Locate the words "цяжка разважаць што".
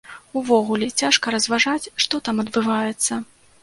1.03-2.25